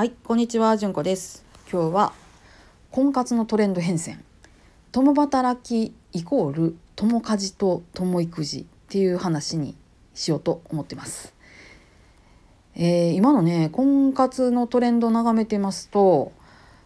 [0.00, 1.44] はい、こんにちは、じゅんこです。
[1.70, 2.14] 今日は
[2.90, 4.16] 婚活のトレンド変遷。
[4.92, 9.76] 共働きイコール共家事と共育児っていう話に
[10.14, 11.34] しようと思ってます。
[12.76, 16.32] えー今のね、婚活のトレンドを眺めてますと、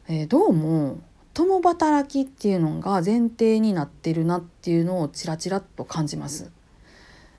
[0.08, 0.98] えーどうも
[1.34, 6.50] 共働きっていうのが前提になってるなっていうのをちらちらと感じます。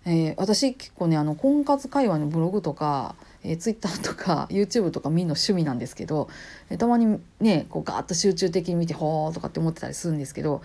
[0.05, 6.27] えー私結構ねあの婚活会話のブログとか、えー、Twitter とか YouTube とか見るの趣味なんですけど、
[6.70, 10.62] えーたまにねこうガーッと集中的に見てほーとかって思ってたりするんですけど、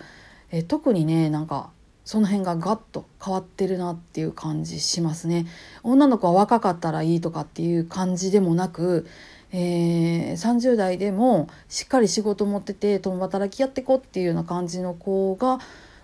[0.51, 1.69] えー特にねなんか
[2.03, 5.45] その辺がガッと変わってるなっていう感じしますね。
[5.83, 9.07] 女の子は若かったらいいとかっていう感じでもなく、
[9.51, 15.59] えー30代でもしっかり仕事持ってて共働きやってこっていうような感じの子が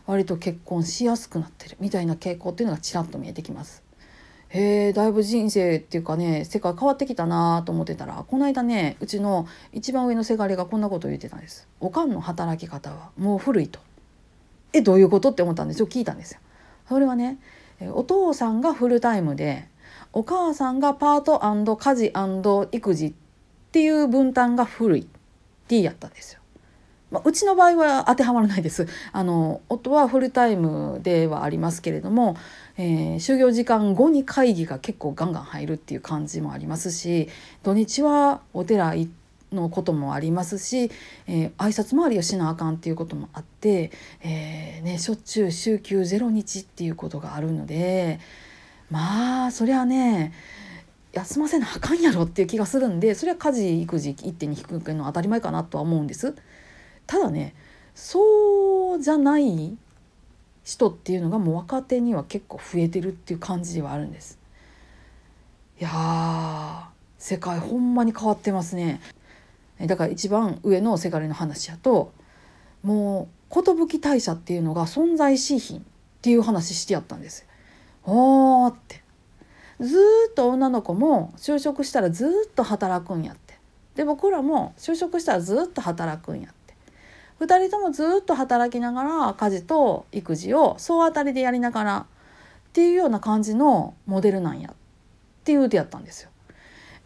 [0.05, 3.86] 割と結婚しやすくなってるみたいな傾向っていうのがちらっと見えてきます。
[4.49, 11.67] へえだいぶ人生っていうかね世界変わってきたなと思ってたらこの間ねうちの一番上のせがれがこんなこと言ってたんです。
[11.79, 13.79] おかんの働き方はもう古いと。
[14.73, 16.39] えどういうことって思ったんですよ聞いたんですよ。
[16.87, 17.39] それはね
[17.93, 19.67] お父さんがフルタイムで
[20.13, 21.41] お母さんがパート
[21.77, 22.13] 家事
[22.71, 23.13] 育児っ
[23.71, 25.05] ていう分担が古いっ
[25.67, 26.41] てやったんですよ。
[27.09, 28.87] まあ、うちの場合は当てはまらないです。
[29.13, 32.35] あの夫はフルタイムではありますけれども、
[32.77, 37.29] えー就業時間後に会議が結構ガンガン入るっていう感じもありますし
[37.63, 38.93] 土日はお寺
[39.51, 40.91] のこともありますし、
[41.27, 48.19] えー挨拶回りをしなあかんっていうこともあって、えーね、しょっちゅう週休0日っていうことがあるので
[48.91, 50.33] まあそりゃね
[51.13, 56.35] 休ませなあかんやろっていう気がするんでそれは家事育児一手に引くのは当たり前かなとは思うんです。
[57.07, 57.55] ただね
[57.95, 59.77] そうじゃない
[60.63, 64.37] 人っていうのがもう若手には結構増えてるっていう感じではあるんです。
[65.79, 66.83] いやー
[67.17, 69.01] 世界ほんまに変わってますね。
[69.79, 72.11] だから一番上のせがれの話やと
[72.83, 75.81] もう寿大社っていうのが存在しひんっ
[76.21, 77.45] ていう話してやったんです。
[78.03, 79.01] おーって
[79.79, 83.57] ずーっと女の子も就職したらずーっと働くんやって
[83.95, 86.66] で僕らも就職したらずーっと働くんやって
[87.39, 92.05] 2人ともずっと働きながら家事と育児を総当たりでやりながらっ
[92.73, 94.73] ていうような感じのモデルなんやっ
[95.43, 96.29] ていうてやったんですよ。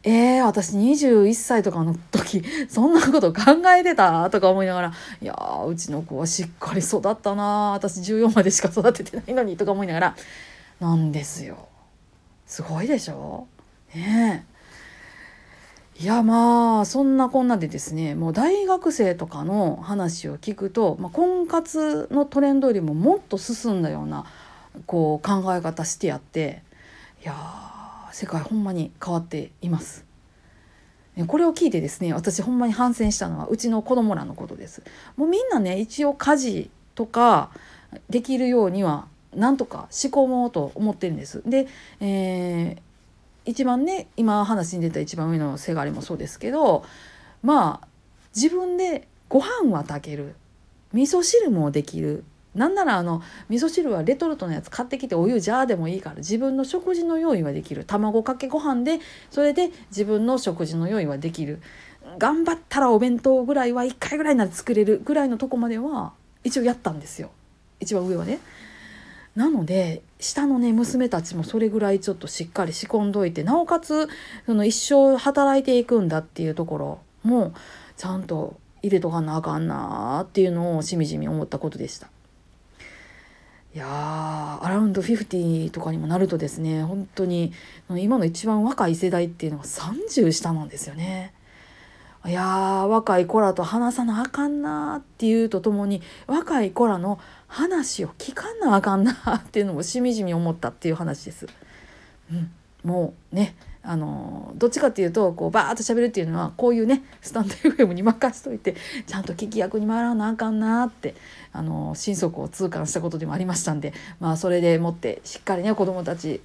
[0.04, 3.42] えー、私21歳とかの時 そんなこと考
[3.78, 5.36] えてたとか思いながらいや
[5.68, 10.16] うちの子はしっかり育ったな私14までしか育ててないのにとか思いながら
[10.80, 11.68] なんですよ。
[12.48, 13.46] すごいでしょ？
[13.94, 14.51] ねえ
[16.02, 24.26] いやまあそんなこんなでですねもう大学生とかの話を聞くと、まあ、婚活のトレンドよりももっと進んだような
[24.88, 26.64] こう考え方してやって
[27.22, 30.04] いやー世界ほんまに変わっています。
[31.28, 34.82] これを聞いてですね私ほんまに反省したのはうちの子供らのことです。
[35.18, 37.52] もうみんなね一応家事とか
[38.10, 41.44] できるようにはなんとか仕込もうと思ってるんです。
[41.46, 41.68] で、
[42.00, 42.91] えー
[43.52, 46.86] 一番ね今話に出た一番上のせがれもそうですけど
[47.44, 47.88] まあ
[48.36, 50.36] 自分でご飯は炊ける。
[50.94, 52.26] 味噌汁もできる。
[52.54, 57.86] なんならあの味噌汁はレトルトのやつ買ってきてお湯ジャーでもいいから自分の食事の用意はできる。
[57.86, 61.62] 卵かけご飯でそれで自分の食事の用意はできる。
[62.18, 66.14] 頑張ったらお弁当ぐらいは1回ぐらいなら作れるぐらいのとこまでは
[66.44, 67.32] 一応やったんですよ。
[67.80, 68.40] 一番上はね。
[69.36, 74.08] なので下のね娘たちもそれぐらいちょっとしっかり仕込んどいてなおかつ
[74.46, 77.54] その一生働いていくんだっていうところも
[77.98, 82.08] ちゃんと入れとかなあかんなっていうのをしみじみ思ったことでした。
[83.74, 87.54] いやーアラウンド50とかにもなるとですね本当に
[87.90, 91.34] 今の一番若い世代っていうのは30下なんですよね。
[92.24, 101.48] いや若い子らと話さなあかんなっていうとともに若い子らの話を聞かなあかんなっていうのもしみじみ思ったっていう話です。
[102.32, 102.52] うん、
[102.84, 108.76] もうねあのどっちかっていうとこうバーッと喋るっていうのはこういうねスタンド FM に任しといて
[109.08, 111.16] ちゃんと聞き役に回らなあかんなって
[111.52, 116.42] あの心底を痛感したことでもありましたんでまあそれでもってしっかりね子どもたち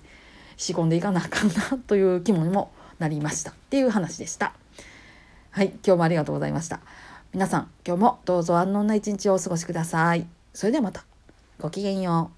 [0.57, 1.55] 仕込んでいかなあかんな
[1.87, 4.55] という気分にもなりましたっていう話でした。
[5.57, 6.81] はい、今日もありがとうございました。
[7.33, 10.27] 皆さん、今日もどうぞ安穏な一日をお過ごしください。
[10.53, 11.07] それではまた。
[11.59, 12.36] ごきげんよう。